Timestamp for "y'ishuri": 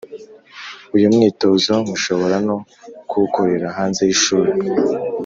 4.07-4.51